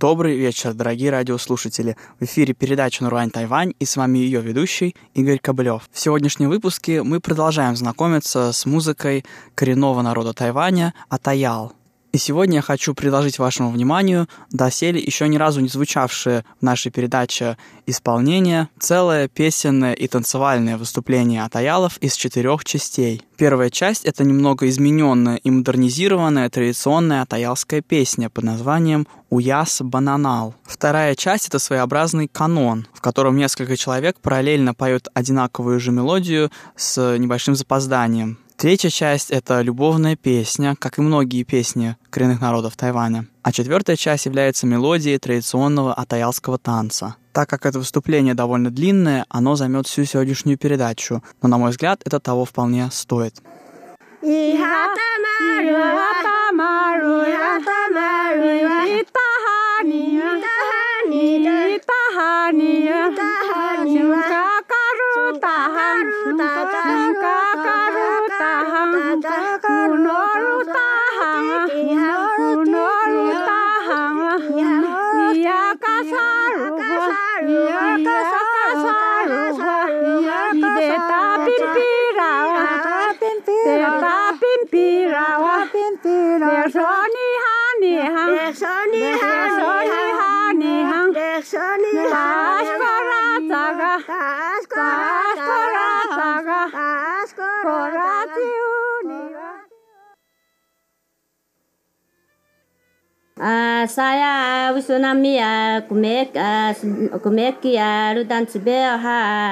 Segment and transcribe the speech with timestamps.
[0.00, 1.94] Добрый вечер, дорогие радиослушатели.
[2.18, 5.90] В эфире передача «Нурань Тайвань» и с вами ее ведущий Игорь Кобылев.
[5.92, 11.74] В сегодняшнем выпуске мы продолжаем знакомиться с музыкой коренного народа Тайваня Атаял.
[12.12, 16.90] И сегодня я хочу предложить вашему вниманию доселе еще ни разу не звучавшее в нашей
[16.90, 23.22] передаче исполнение, целое песенное и танцевальное выступление атаялов из четырех частей.
[23.36, 30.56] Первая часть— это немного измененная и модернизированная традиционная атаялская песня под названием «Уяс Бананал».
[30.64, 37.16] Вторая часть— это своеобразный канон, в котором несколько человек параллельно поют одинаковую же мелодию с
[37.18, 38.38] небольшим запозданием.
[38.60, 43.24] Третья часть— это любовная песня, как и многие песни коренных народов Тайваня.
[43.42, 47.16] А четвертая часть является мелодией традиционного атаялского танца.
[47.32, 52.02] Так как это выступление довольно длинное, оно займет всю сегодняшнюю передачу, но, на мой взгляд,
[52.04, 53.40] это того вполне стоит.
[103.88, 106.36] saya wisunami ya kumek
[107.24, 109.50] kumek ya rudan cibeo ha ah,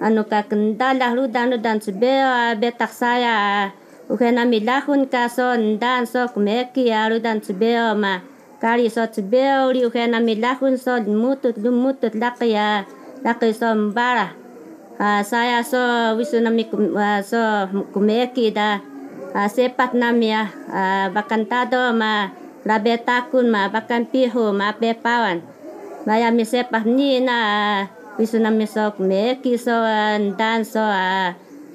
[0.00, 1.92] anu kakenda lah rudan dan lu
[2.24, 3.64] ah, betak saya ah.
[4.08, 8.29] ukenami lahun kason dan so kumek ya rudan cibeo mah
[8.60, 12.84] kali so tbeo liu he na mi lahun so mutut lumutut laki ya
[13.24, 14.36] laki so mbara.
[15.24, 15.80] saya so
[16.20, 16.92] wisu ku- mi
[17.24, 17.40] so
[17.96, 18.84] kumeki da
[19.48, 20.44] sepat na mi ya
[21.08, 22.28] bakantado ma
[22.68, 25.40] labetakun ma bakan pihu ma pepawan.
[26.04, 27.36] Maya mi sepat ni na
[28.20, 29.72] wisu na mi so kumeki so
[30.36, 30.84] dan so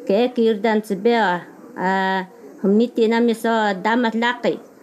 [0.06, 1.42] kekir dan tbeo.
[2.62, 4.75] Humiti na so damat laki.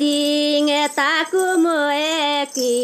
[0.00, 2.76] dinge takumoe ki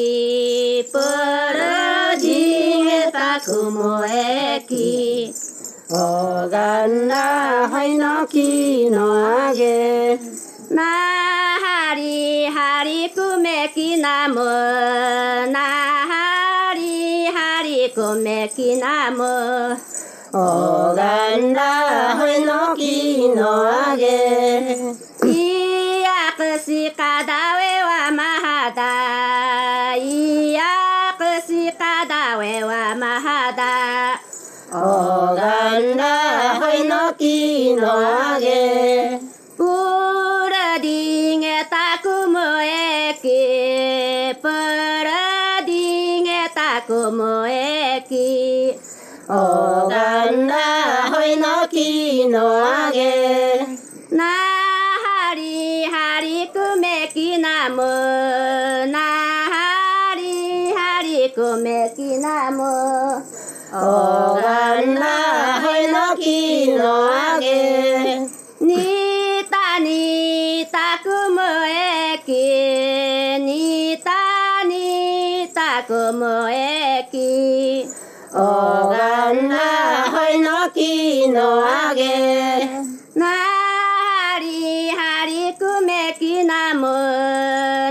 [0.93, 1.77] poro
[2.22, 5.32] dinge takumoe ki
[6.03, 6.05] o
[6.55, 7.22] ganna
[7.72, 9.06] hai no ki no
[9.38, 10.21] age
[10.76, 10.91] na
[11.65, 14.53] hari hari kume ki namo
[15.56, 15.66] na
[16.12, 19.32] hari hari kume ki namo.
[20.44, 20.47] O
[21.00, 21.72] ganna
[22.21, 22.94] hai no ki
[23.41, 23.53] no
[23.88, 25.06] age
[37.76, 39.20] 진노하게
[39.59, 43.20] 부라딩에 따꾸모에게
[44.41, 47.56] 부라딩에 따꾸모에
[78.32, 82.67] おがんなはいのきのあげ。
[83.14, 83.26] な
[84.40, 86.87] りはりくめきなむ。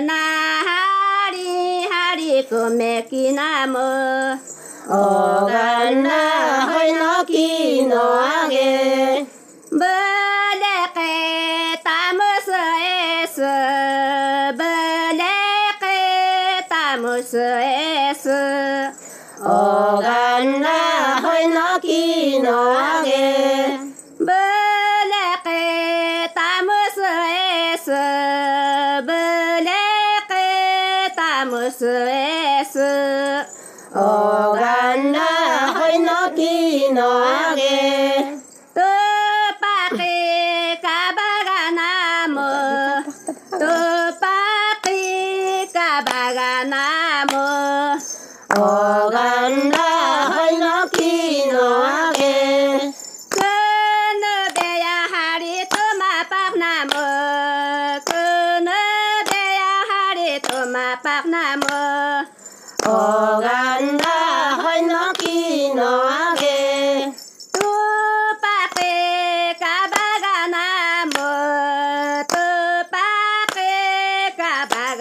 [0.05, 3.77] なはりはりくめきなむ。
[4.87, 6.09] おがんな
[6.67, 9.25] はいのきのあげ。
[9.71, 9.87] ぶれ
[10.93, 13.39] けたむすえす。
[13.41, 15.23] ぶれ
[15.79, 15.83] け
[16.67, 18.29] たむすえす。
[19.41, 19.84] お
[20.45, 23.09] 那会诺基诺个，
[24.19, 24.31] 不勒
[25.43, 25.49] 个
[26.33, 27.91] 打木斯哎斯，
[29.05, 29.71] 不勒
[30.27, 30.33] 个
[31.15, 33.45] 打么斯哎斯。
[33.93, 37.21] 哦，那会诺基诺
[37.55, 37.61] 个，
[39.59, 39.97] 巴个
[40.81, 42.37] 卡巴个南木，
[44.19, 44.33] 巴巴
[47.25, 47.35] 木。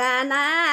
[0.05, 0.64] 奶奶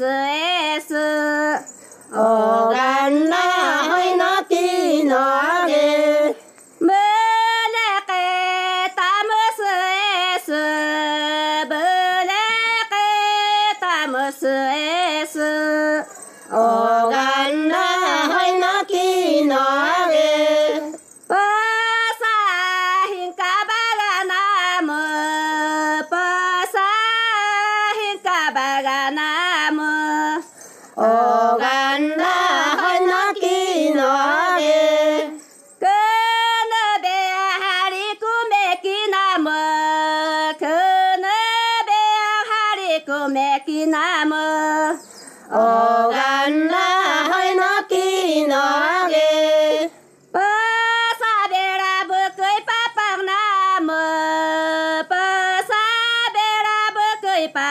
[0.00, 1.09] 是是。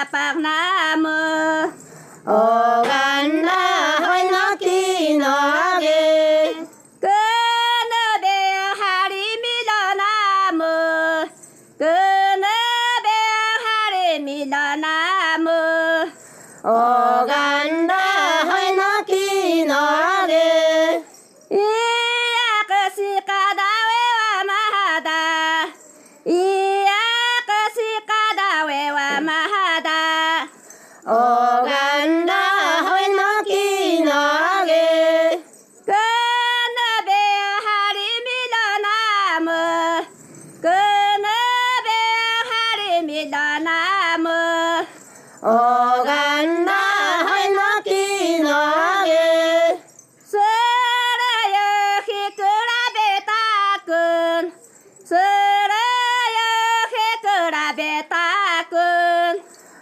[0.07, 0.58] palakpakan na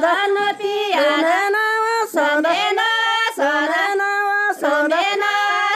[0.00, 1.54] सधन तिहान
[2.12, 2.78] सधेन
[3.38, 4.00] सधन
[4.60, 5.24] सधेन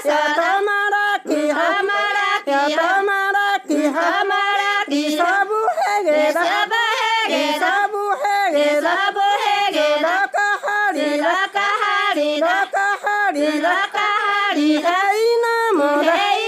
[0.07, 6.23] सधमारा कि हमारा कि हमारा कि हमारा हेगे सब हेगे
[8.81, 9.19] सब
[16.09, 16.44] हेगे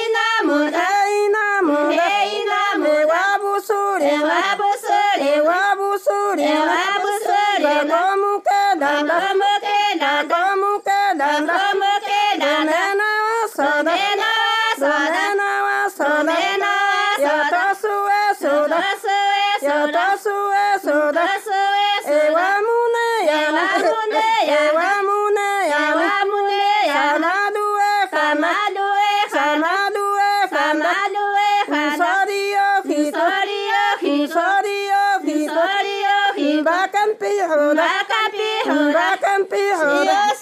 [36.64, 37.40] Back and be,
[37.74, 40.35] back and be, back and be.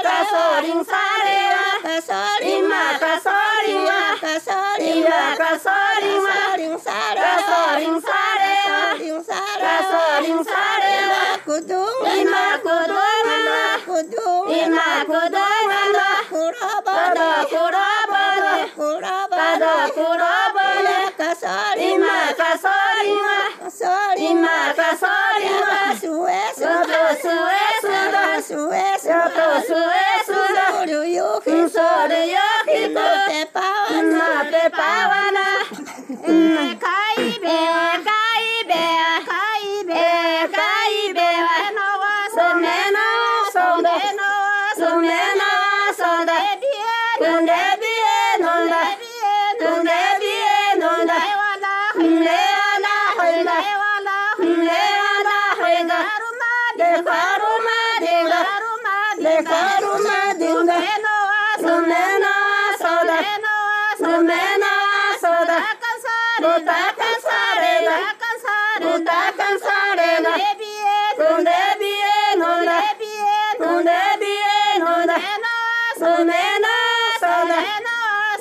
[0.00, 1.64] caçorinha, sarema,
[2.98, 6.36] caçorinha, caçorinha, caçorinha, caçorinha,
[7.20, 8.80] caçorinha, sarema,
[9.60, 12.96] caçorinha, sarema, kudum, ima kudum,
[13.36, 15.55] ima kudum, ima kudum.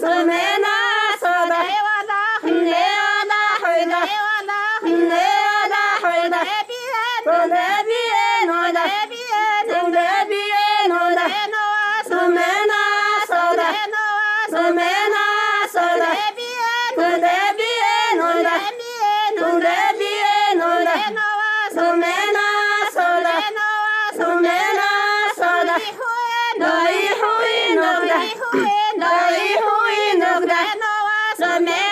[0.06, 0.70] 스메나
[1.18, 2.14] 사다 해와다
[2.46, 4.54] 내와다 헐다 해와다
[4.86, 5.18] 내
[5.50, 7.58] 와다 헐다 내비에 너 내
[7.90, 9.98] 비에 너다 내비에 너 내
[10.30, 12.38] 비에 너다 내노아 스메
[12.70, 12.74] 나
[13.26, 15.18] 사다 내노아 스메나
[15.74, 22.40] 사다 내비에 너 내비에 너다 내비에 너 내비에 너다 내노아 스메나
[22.94, 24.82] 사다 내노아 스메나
[25.34, 25.82] 사다
[26.62, 26.85] 너의
[31.46, 31.85] jamais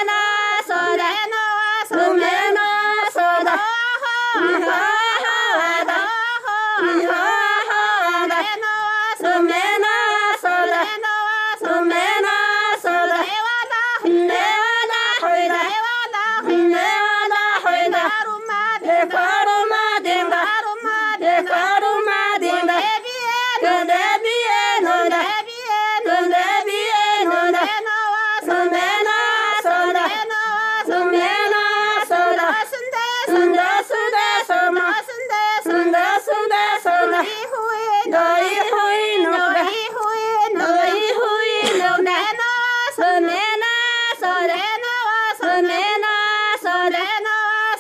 [46.62, 47.00] soda,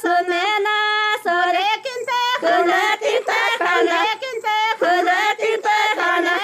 [0.02, 0.66] sumena
[1.24, 1.66] soda,
[2.42, 4.00] kunda kinta kana,
[4.80, 6.36] kunda kinta kana,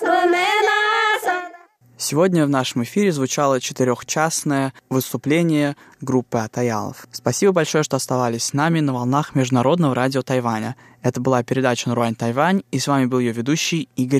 [0.00, 0.76] sumena
[1.20, 1.50] soda.
[1.98, 7.06] Сегодня в нашем эфире звучало четырехчастное выступление группы Атаялов.
[7.12, 10.76] Спасибо большое, что оставались с нами на волнах Международного радио Тайваня.
[11.02, 14.08] Это была передача «Наруань Тайвань», и с вами был ее ведущий Игорь